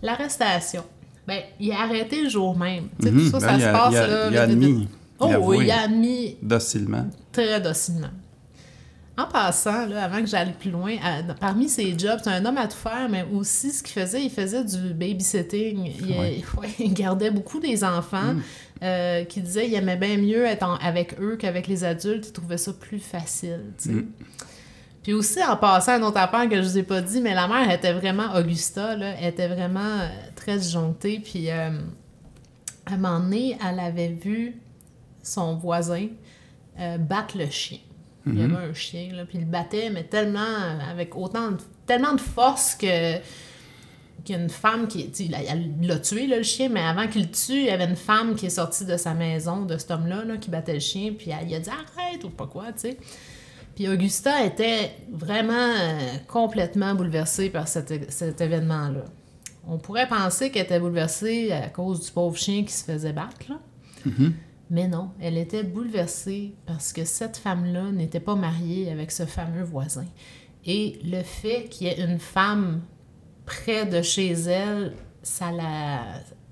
[0.03, 0.85] L'arrestation.
[1.27, 2.89] Ben, il est arrêté le jour même.
[3.01, 3.31] Tu sais, Mhm.
[3.31, 4.29] tout ça, Ben, ça il se a- passe il a, là.
[4.31, 4.89] il a admis.
[5.21, 5.65] Oh, avoué.
[5.65, 7.07] il a admis Docilement.
[7.33, 8.11] très docilement.
[9.17, 12.57] En passant, là, avant que j'aille plus loin, à- parmi ses jobs, c'est un homme
[12.57, 15.93] à tout faire, mais aussi ce qu'il faisait, il faisait du babysitting.
[15.99, 16.43] Il, Ouais.
[16.61, 18.37] ouais, il gardait beaucoup des enfants
[18.81, 22.29] euh, qui disaient qu'il aimait bien mieux être en- avec eux qu'avec les adultes.
[22.29, 23.65] Il trouvait ça plus facile.
[23.87, 24.03] Mm.
[25.03, 27.49] Puis aussi, en passant, une autre affaire que je vous ai pas dit, mais la
[27.49, 31.19] mère était vraiment, Augusta, là, elle était vraiment euh, très disjonctée.
[31.19, 31.71] Puis euh,
[32.87, 34.55] à un moment donné, elle avait vu
[35.23, 36.07] son voisin
[36.81, 37.79] euh, battre le chien.
[38.27, 38.55] Il y Mhm.
[38.55, 42.21] avait un chien, là, puis il le battait, mais tellement, avec autant de, tellement de
[42.21, 43.17] force que
[44.25, 45.11] qu'il y a une femme qui,
[45.49, 47.97] elle- l'a tué, là, le chien, mais avant qu'il le tue, il y avait une
[47.97, 51.15] femme qui est sortie de sa maison, de cet homme-là, là, qui battait le chien,
[51.17, 52.99] puis elle lui a dit «Arrête» ou pas quoi, tu sais.
[53.75, 59.05] Puis Augusta était vraiment euh, complètement bouleversée par cet, cet événement-là.
[59.67, 63.39] On pourrait penser qu'elle était bouleversée à cause du pauvre chien qui se faisait battre,
[63.49, 63.61] là.
[64.71, 69.63] Mais non, elle était bouleversée parce que cette femme-là n'était pas mariée avec ce fameux
[69.65, 70.05] voisin.
[70.67, 72.83] Et le fait qu'il y ait une femme
[73.47, 76.01] près de chez elle, ça la,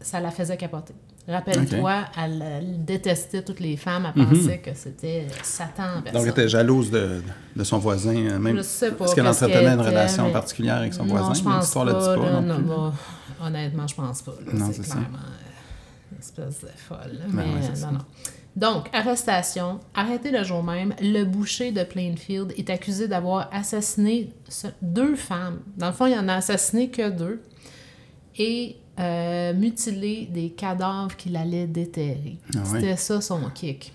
[0.00, 0.94] ça la faisait capoter.
[1.28, 6.48] Rappelle-toi, elle, elle détestait toutes les femmes, elle pensait que c'était Satan Donc, elle était
[6.48, 7.20] jalouse de,
[7.56, 8.56] de son voisin, euh, même.
[8.56, 11.34] Je sais pas Est-ce qu'elle entretenait une relation mais- particulière avec son non, voisin?
[11.34, 12.16] je pense L'histoire le dit pas.
[12.16, 12.92] là, non non, bah,
[13.44, 14.34] honnêtement, je pense pas.
[14.46, 14.52] là.
[14.54, 14.98] Non, c'est c'est ça.
[16.26, 17.20] Espèce de folle.
[17.28, 18.04] Ben mais ouais, euh, non, non.
[18.56, 19.80] Donc, arrestation.
[19.94, 24.32] Arrêté le jour même, le boucher de Plainfield est accusé d'avoir assassiné
[24.80, 25.60] deux femmes.
[25.76, 27.42] Dans le fond, il en a assassiné que deux.
[28.38, 32.38] Et euh, mutilé des cadavres qu'il allait déterrer.
[32.54, 32.64] Ah ouais.
[32.80, 33.92] C'était ça son kick.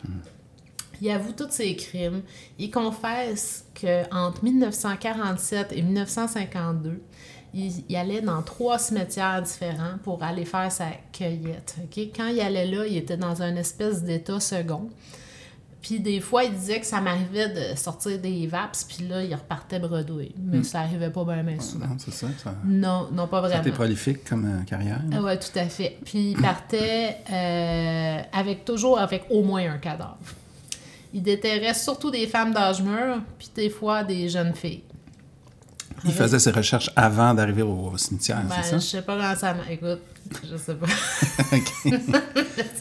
[1.02, 2.22] Il avoue tous ses crimes.
[2.60, 7.02] Il confesse qu'entre 1947 et 1952,
[7.54, 11.76] il, il allait dans trois cimetières différents pour aller faire sa cueillette.
[12.16, 14.90] Quand il allait là, il était dans un espèce d'état second.
[15.82, 19.34] Puis des fois, il disait que ça m'arrivait de sortir des vaps, puis là, il
[19.34, 20.32] repartait bredouille.
[20.38, 21.88] Mais ça arrivait pas bien, bien souvent.
[21.88, 22.28] Non, c'est ça.
[22.38, 23.62] Ça, Non, non, pas vraiment.
[23.62, 25.02] été prolifique comme euh, carrière.
[25.12, 25.98] Ah ouais, tout à fait.
[26.06, 30.18] Puis il partait euh, avec toujours avec au moins un cadavre.
[31.14, 34.84] Il déterrait surtout des femmes d'âge mûr, puis des fois des jeunes filles.
[36.06, 38.98] Il faisait ses recherches avant d'arriver au cimetière, Ben, c'est je ça?
[38.98, 39.54] sais pas comment ça...
[39.54, 40.00] m'a- Écoute,
[40.52, 40.88] je sais pas.
[41.56, 41.94] OK.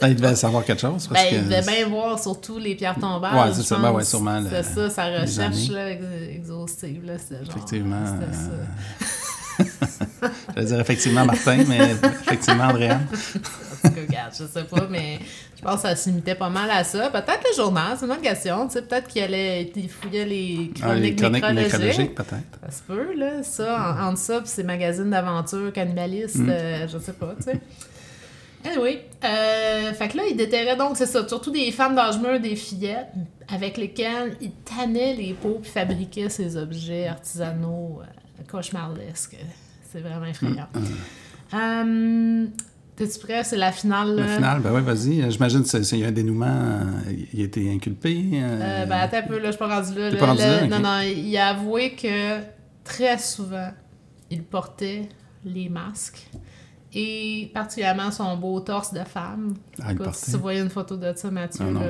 [0.01, 1.07] Ben, il devait savoir quelque chose.
[1.07, 1.35] Parce Ben, que...
[1.37, 3.37] il devait bien voir surtout les pierres tombables.
[3.37, 3.77] Ouais, c'est je ça.
[3.79, 6.05] Ben ouais, sûrement, le- C'est ça, sa recherche là, ex-
[6.35, 7.05] exhaustive.
[7.05, 9.07] Là, genre, Effectivement, euh, ça.
[10.57, 11.79] Je vais dire effectivement Martin, mais
[12.23, 13.07] effectivement Andréane.
[13.13, 15.19] En tout cas, regarde, je sais pas, mais
[15.57, 17.09] je pense que ça se limitait pas mal à ça.
[17.11, 18.67] Peut-être le journal, c'est une bonne question.
[18.67, 21.73] Tu sais, peut-être qu'il allait, il fouillait les Ah, les chroniques, chroniques nécrologiques.
[21.81, 22.59] nécrologiques, peut-être.
[22.67, 26.51] Ça se peut, là, ça, en- entre ça puis ces magazines d'aventure cannibalistes, Mm.
[26.51, 27.61] euh, je sais pas, tu sais.
[28.63, 32.39] Anyway, euh, fait que là, il déterrait donc, c'est ça, surtout des femmes d'âge mûr,
[32.39, 33.09] des fillettes,
[33.51, 39.37] avec lesquelles il tannait les peaux puis fabriquait ces objets artisanaux euh, cauchemardesques.
[39.91, 40.69] C'est vraiment effrayant.
[41.55, 42.47] Euh,
[42.97, 43.43] T'es-tu prêt?
[43.45, 44.15] C'est la finale.
[44.15, 44.35] La là?
[44.37, 45.23] finale, ben oui, vas-y.
[45.23, 46.47] Euh, J'imagine qu'il y a un dénouement.
[46.47, 48.25] euh, Il a été inculpé.
[48.35, 50.11] euh, Euh, ben, attends un peu, là, je suis pas rendu là.
[50.11, 50.61] T'es là, pas rendu là.
[50.61, 50.71] là, ok.
[50.71, 52.41] Non, non, il a avoué que
[52.85, 53.71] très souvent,
[54.31, 55.09] il portait
[55.45, 56.29] les masques.
[56.93, 59.55] Et particulièrement son beau torse de femme.
[59.81, 61.87] Ah, Écoute, si tu voyais une photo de ça, Mathieu, non, là,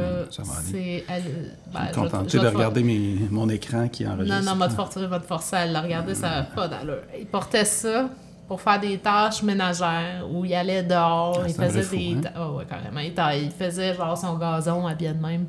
[0.70, 1.04] c'est...
[1.08, 4.38] elle- ben, Je suis contenté de regarder mes- mon écran qui enregistre.
[4.44, 6.98] Non, non, mode forcer, mode forcer à le regarder, ça n'a pas d'allure.
[7.18, 8.10] Il portait ça
[8.46, 12.16] pour faire des tâches ménagères où il allait dehors, Ah, il faisait vrai fou, des...
[12.26, 12.32] hein?
[12.34, 13.00] Ah ouais, carrément.
[13.00, 15.46] Il, il faisait genre son gazon habillé de même.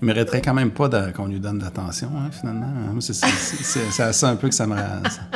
[0.00, 2.66] Il mériterait quand même pas qu'on lui donne d'attention, hein, finalement.
[2.92, 4.76] Moi, C'est à ça un peu que ça me,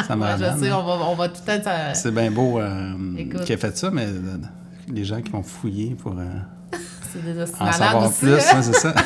[0.07, 0.79] ça me Ouais, je sais, hein.
[0.81, 2.93] on va, on va tout ça- C'est bien beau euh,
[3.45, 4.37] qu'il ait fait ça, mais euh,
[4.89, 6.25] les gens qui vont fouiller pour euh,
[7.61, 8.63] en savoir aussi, plus, hein.
[8.63, 8.95] c'est ça.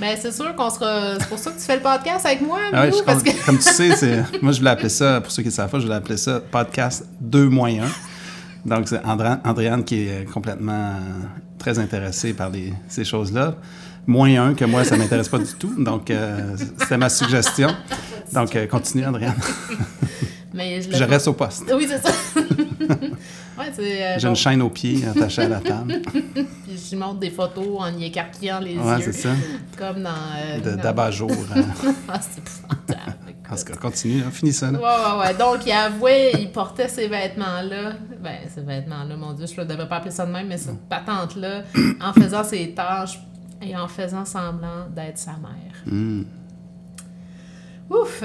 [0.00, 1.18] Ben, c'est sûr qu'on sera.
[1.18, 3.30] C'est pour ça que tu fais le podcast avec moi, Ah Milou, parce que.
[3.44, 5.80] comme, tu sais, c'est- moi je voulais appeler ça, pour ceux qui ne savent pas,
[5.80, 7.84] je voulais appeler ça podcast 2 moins 1.
[8.64, 10.92] Donc c'est Andréane qui est complètement
[11.58, 13.56] très intéressée par les- ces choses-là.
[14.08, 15.72] Moins 1 que moi, ça ne m'intéresse pas du tout.
[15.78, 17.68] Donc euh, c'était ma suggestion.
[18.32, 19.36] Donc euh, continue Andréane.
[20.54, 21.64] Mais je, Je reste au poste.
[21.72, 22.10] Oui, c'est ça.
[22.80, 26.00] ouais, euh, J'ai bon, une chaîne aux pieds attachée à la table.
[26.12, 29.02] puis je montre des photos en y écarquillant les Ouais, yeux.
[29.04, 29.28] c'est ça.
[29.76, 30.10] Comme dans.
[30.64, 31.30] euh, D'abat-jour.
[31.30, 31.62] euh.
[32.08, 33.14] Ah, c'est épouvantable.
[33.50, 34.70] En tout cas, continue, là, finis ça.
[34.70, 34.78] là.
[34.78, 35.34] Ouais, ouais, ouais.
[35.38, 37.92] Donc, il avouait, il portait ces vêtements-là.
[38.22, 40.80] Ben, ces vêtements-là, mon Dieu, je ne devrais pas appeler ça de même, mais cette
[40.88, 41.62] patente-là,
[42.00, 43.18] en faisant ses tâches
[43.62, 45.82] et en faisant semblant d'être sa mère.
[45.86, 46.24] Hmm.
[47.90, 48.22] Ouf!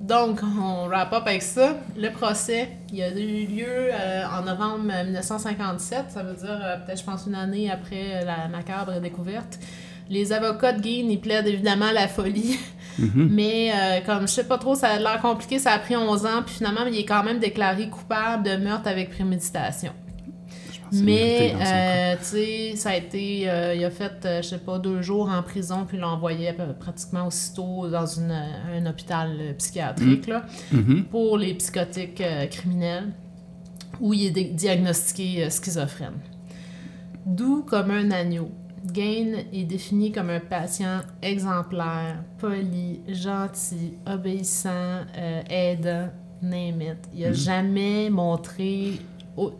[0.00, 1.76] Donc, on wrap up avec ça.
[1.96, 7.00] Le procès, il a eu lieu euh, en novembre 1957, ça veut dire euh, peut-être,
[7.00, 9.58] je pense, une année après la macabre découverte.
[10.08, 12.58] Les avocats de Gein, ils plaident évidemment la folie.
[12.98, 16.26] Mais euh, comme je sais pas trop, ça a l'air compliqué, ça a pris 11
[16.26, 19.92] ans, puis finalement, il est quand même déclaré coupable de meurtre avec préméditation.
[20.92, 23.48] Mais, euh, tu sais, ça a été.
[23.48, 26.08] euh, il a fait, euh, je sais pas, deux jours en prison, puis il l'a
[26.08, 31.04] envoyé pratiquement aussitôt dans une, un hôpital psychiatrique, là, Mhm.
[31.04, 33.12] pour les psychotiques criminels,
[34.00, 36.18] où il est diagnostiqué schizophrène.
[37.24, 38.50] D'où comme un agneau.
[38.92, 46.08] Gain est défini comme un patient exemplaire, poli, gentil, obéissant, euh, aidant,
[46.42, 46.98] name it.
[47.14, 48.94] Il a jamais montré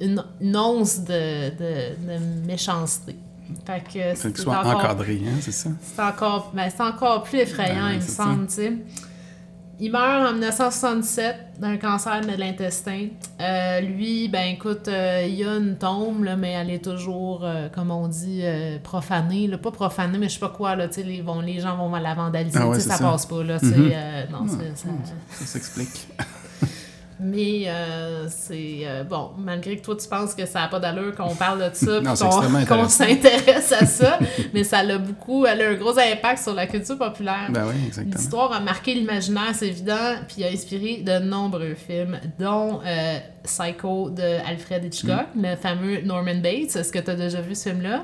[0.01, 3.17] une, une once de, de, de méchanceté.
[3.67, 5.71] Fait que c'est qu'il soit encore, encadré, hein, c'est ça?
[5.83, 8.23] c'est encore, ben, c'est encore plus effrayant, Ben il me ça.
[8.25, 8.73] semble, tu sais.
[9.81, 13.09] Il meurt en 1967 d'un cancer de l'intestin.
[13.41, 17.41] Euh, lui, ben écoute, euh, il y a une tombe, là, mais elle est toujours,
[17.43, 18.43] euh, comme on dit,
[18.85, 19.49] profanée.
[19.49, 19.59] Là.
[19.59, 21.91] Pas profanée, mais je sais pas quoi, là, tu sais, les, vont- les gens vont
[21.97, 23.11] la vandaliser, Ah ouais, tu sais, c'est ça, ça.
[23.11, 24.89] passe pas, là, euh, non, c'est- ça-
[25.33, 26.07] Ça s'explique.
[27.23, 31.15] Mais euh, c'est euh, bon, malgré que toi tu penses que ça n'a pas d'allure
[31.15, 32.01] qu'on parle de ça,
[32.67, 34.19] qu'on- s'intéresse à ça,
[34.55, 37.49] mais ça a beaucoup, elle a un gros impact sur la culture populaire.
[37.51, 38.15] Ben oui, exactement.
[38.17, 44.11] L'histoire a marqué l'imaginaire, c'est évident, puis a inspiré de nombreux films, dont euh, Psycho
[44.11, 45.43] de Alfred Hitchcock, Mm.
[45.47, 46.77] le fameux Norman Bates.
[46.77, 48.03] Est-ce que tu as déjà vu ce film-là?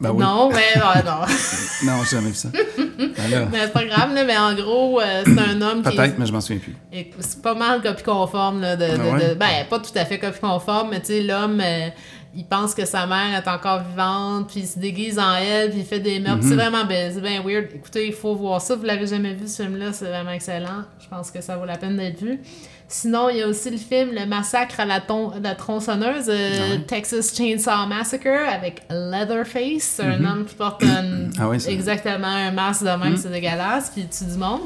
[0.00, 0.22] Ben oui.
[0.24, 1.26] Non, mais ah, non.
[1.86, 2.48] Non, j'ai jamais vu ça.
[2.52, 6.18] Ben mais c'est pas grave, là, mais en gros, euh, c'est un homme qui peut-être,
[6.18, 6.76] mais je m'en souviens plus.
[7.20, 9.28] C'est pas mal copie conforme, là, de, de- Ah ouais?
[9.30, 11.88] de- ben, pas tout à fait copie conforme, mais tu sais, l'homme, euh,
[12.36, 15.80] il pense que sa mère est encore vivante, puis il se déguise en elle, puis
[15.80, 16.42] il fait des meurtres.
[16.42, 16.48] Mhm.
[16.48, 17.66] C'est vraiment ben, c'est bien weird.
[17.74, 18.74] Écoutez, il faut voir ça.
[18.74, 20.82] Vous l'avez jamais vu, ce film-là, c'est vraiment excellent.
[20.98, 22.40] Je pense que ça vaut la peine d'être vu.
[22.86, 26.50] Sinon, il y a aussi le film Le massacre à la, ton- la tronçonneuse, euh,
[26.54, 26.80] Ah ouais?
[26.86, 32.88] Texas Chainsaw Massacre, avec Leatherface, un homme qui porte un- Ah exactement un masque de
[32.88, 33.16] même, Mhm.
[33.16, 34.60] c'est dégueulasse, puis il tue du monde.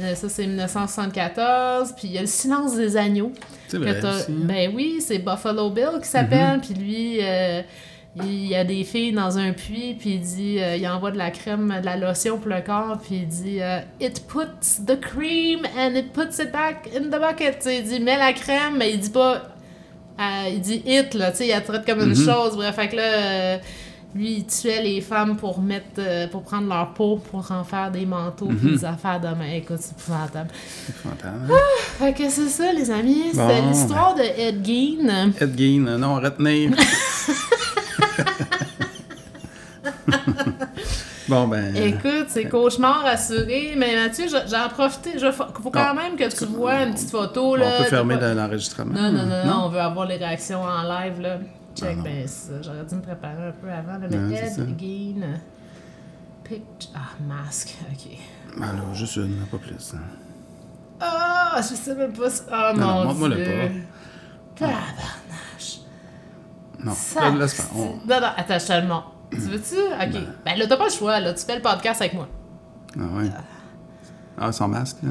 [0.00, 1.92] Euh, Ça, c'est 1974.
[1.96, 3.32] Puis il y a Le silence des agneaux.
[3.68, 3.98] C'est vrai.
[3.98, 4.34] aussi, hein.
[4.44, 6.60] Ben oui, c'est Buffalo Bill qui s'appelle.
[6.60, 7.60] Puis lui, euh,
[8.16, 9.96] il y a des filles dans un puits.
[9.98, 12.98] Puis il dit, euh, il envoie de la crème, de la lotion pour le corps.
[13.02, 17.20] Puis il dit, euh, It puts the cream and it puts it back in the
[17.20, 17.58] bucket.
[17.58, 19.42] Tu sais, il dit, mets la crème, mais il dit pas.
[20.20, 21.30] euh, il dit it, là.
[21.30, 22.14] Tu sais, il la traite comme une Mhm.
[22.26, 22.54] chose.
[22.56, 23.02] Bref, fait que là.
[23.02, 23.58] euh,
[24.14, 28.04] lui, il tuait les femmes pour mettre, pour prendre leur peau, pour en faire des
[28.04, 28.76] manteaux, puis Mhm.
[28.76, 29.52] des affaires de main.
[29.56, 30.50] Écoute, c'est épouvantable.
[30.84, 31.50] C'est épouvantable.
[31.98, 33.22] Fait que c'est ça, les amis.
[33.32, 35.32] Bon, C'était l'histoire de Ed Gein.
[35.40, 36.68] Ed Gein, non, retenez.
[41.28, 41.74] bon, ben.
[41.76, 43.74] Écoute, c'est cauchemar assuré.
[43.76, 45.08] Mais Mathieu, je- j'en profite.
[45.14, 47.56] Il faut quand même que tu vois une petite photo.
[47.56, 48.92] Là, on peut fermer l'enregistrement?
[48.94, 51.20] Non, non, non, non, on veut avoir les réactions en live.
[51.20, 51.38] là.
[51.74, 52.26] Check, Ah, ben.
[52.62, 53.98] J'aurais dû me préparer un peu avant.
[53.98, 54.78] Mais Ed.
[54.78, 55.38] Gein.
[56.44, 56.90] Picture.
[56.94, 57.74] Ah, masque.
[57.90, 58.18] OK.
[58.58, 59.94] Ben là, juste une, pas plus.
[61.00, 62.28] Ah, je sais même pas.
[62.50, 63.46] Ah, Non, mon montre-moi le Dieu.
[64.58, 64.66] pas.
[66.84, 67.46] Non, Ça, là.
[67.74, 69.12] On- Non, non, attends, je te le montre.
[69.30, 69.76] Tu veux-tu?
[69.76, 70.22] OK.
[70.44, 71.32] Ben là, t'as pas le choix, là.
[71.32, 72.28] Tu fais le podcast avec moi.
[72.98, 73.30] Ah ouais.
[74.38, 75.10] Ah, son masque, là?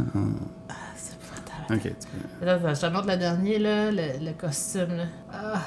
[0.69, 1.75] Ah, C'est épouvantable.
[1.75, 2.47] Ok, tu peux.
[2.49, 5.03] Attends, attends, je te montre le dernier, là, le, le costume, là.
[5.33, 5.61] Ah,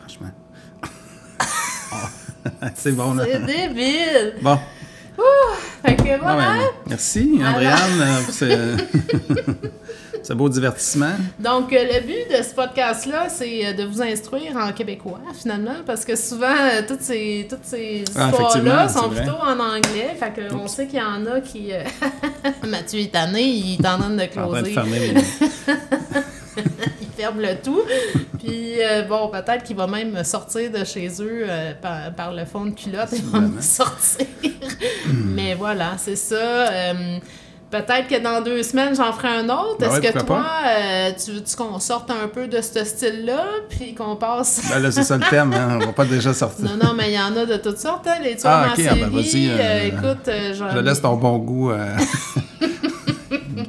[0.00, 0.30] Franchement.
[2.60, 3.24] Ah, c'est bon, là.
[3.24, 4.34] c'est débile!
[4.42, 4.58] Bon.
[5.84, 6.36] Fait que Ah, voilà.
[6.54, 8.76] ben, merci, Andréane, euh,
[10.22, 11.12] ce, beau divertissement.
[11.38, 15.76] Donc, euh, le but de ce podcast-là, c'est euh, de vous instruire en québécois, finalement,
[15.86, 20.16] parce que souvent, euh, toutes ces, toutes ces Ah, histoires-là sont plutôt en anglais.
[20.18, 21.72] Fait que on sait qu'il y en a qui...
[21.72, 21.82] euh,
[22.66, 24.74] Mathieu est tanné, il est en train de closer.
[27.00, 27.82] il ferme le tout.
[28.38, 32.44] Puis, euh, bon, peut-être qu'il va même sortir de chez eux euh, par, par le
[32.44, 33.10] fond de culotte.
[33.12, 34.26] Il va sortir.
[35.06, 36.34] Mais voilà, c'est ça.
[36.34, 37.18] Euh,
[37.72, 39.78] Peut-être que dans deux semaines, j'en ferai un autre.
[39.80, 43.46] Ben Est-ce ouais, que toi, euh, tu veux-tu qu'on sorte un peu de ce style-là,
[43.70, 44.60] puis qu'on passe...
[44.68, 45.78] Ben là, c'est ça le thème, hein.
[45.80, 46.66] on va pas déjà sortir.
[46.66, 48.72] Non, non, mais il y en a de toutes sortes, hein, les tueurs Ah, en
[48.74, 49.10] ok, ah, ben, série.
[49.10, 51.72] vas-y, euh, euh, écoute, euh, Je laisse ton bon goût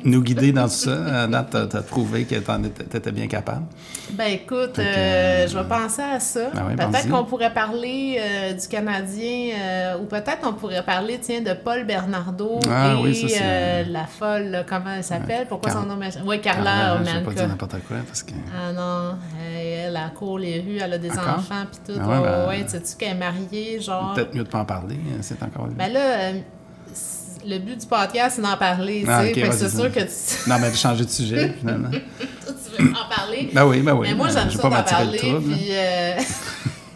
[0.03, 1.23] nous guider dans tout ça.
[1.23, 3.65] À date, t'as- t'as prouvé que t'en étais, bien capable?
[4.11, 6.49] Ben écoute, euh, euh, je vais penser à ça.
[6.75, 11.41] Ben peut-être qu'on pourrait parler euh, du Canadien, euh, ou peut-être on pourrait parler, tiens,
[11.41, 15.47] de Paul Bernardo Ah et oui, ça, euh, la folle, comment elle s'appelle?
[15.47, 16.19] Pourquoi Car- son nom est...
[16.25, 18.33] Oui, Carla je vais pas dire n'importe quoi parce que.
[18.55, 21.39] Ah non, elle, elle court les rues, elle a des Encore?
[21.39, 21.99] enfants puis tout.
[22.01, 24.13] Ah ouais, ouais, ben- ouais, sais-tu qu'elle est mariée, genre...
[24.13, 25.67] Peut-être mieux de pas en parler, c'est encore.
[25.67, 26.33] Ben là, euh,
[27.45, 29.05] le but du podcast, c'est d'en parler.
[29.07, 31.53] Ah, ok, fait que ouais, c'est sûr que tu, Non, mais de changer de sujet,
[31.59, 31.89] finalement.
[31.91, 33.49] tu veux en parler.
[33.53, 34.07] Ben oui, ben oui.
[34.09, 35.19] mais moi, j'aime Je ça pas parler.
[35.19, 36.19] Puis, euh...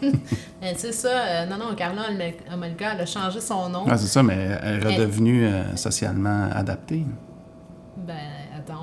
[0.60, 2.02] mais tu sais ça, euh, non, non, Carla
[2.52, 3.86] Omolka, elle a changé son nom.
[3.86, 7.04] Ouais, c'est ça, mais elle est redevenue euh, socialement adaptée.
[7.96, 8.14] Ben,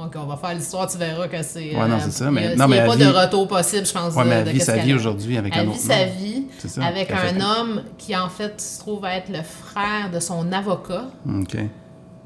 [0.05, 1.75] ok, on va faire l'histoire, tu verras que c'est.
[1.75, 2.99] Ouais, non, c'est ça, mais- il y a- non, il y a mais pas elle
[2.99, 4.13] de vit- retour possible, je pense.
[4.15, 6.11] Ouais, mais elle de vit sa vie aujourd'hui avec Elle un vit autre sa nom.
[6.17, 10.19] vie C'est ça, avec un homme qui, en fait, se trouve être le frère de
[10.19, 11.05] son avocat.
[11.27, 11.57] OK.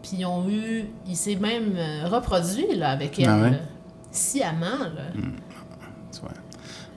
[0.01, 0.85] Puis ils ont eu.
[1.07, 3.27] Il s'est même euh, reproduit là, avec elle.
[3.29, 3.51] Ah ouais?
[3.51, 3.57] là.
[4.11, 5.11] Sciemment, là.
[5.13, 5.23] Vois.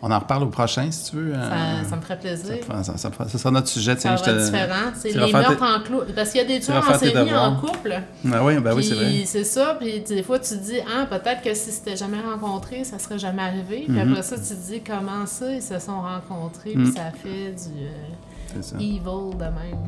[0.05, 1.33] On en reparle au prochain, si tu veux.
[1.33, 2.57] euh, Ça, ça me ferait plaisir.
[2.69, 3.93] ça, ça- ça- ça sera notre sujet.
[3.93, 4.91] Ça tiens, va je être différent.
[4.97, 6.01] C'est les meurtres en clou.
[6.15, 8.01] Parce qu'il y a des tueurs en série en couple.
[8.33, 9.05] Ah oui, ben oui, c'est vrai.
[9.07, 12.19] Puis c'est ça, puis des fois tu te dis, ah, peut-être que si c'était jamais
[12.21, 13.85] rencontré, ça serait jamais arrivé.
[13.87, 14.11] Puis Mhm.
[14.11, 17.85] après ça, tu te dis, comment ça, ils se sont rencontrés, puis ça fait du
[17.87, 18.77] euh, ça.
[18.79, 19.01] evil
[19.39, 19.79] de même.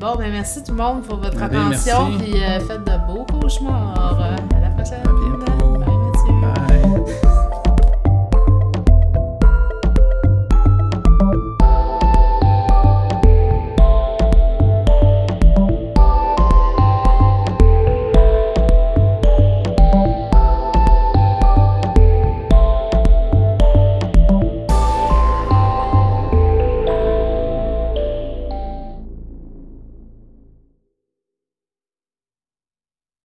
[0.00, 2.24] Bon, ben merci tout le monde pour votre Ben, attention, merci.
[2.32, 4.20] puis euh, faites de beaux cauchemars.
[4.20, 5.02] À la prochaine.
[5.06, 5.61] À.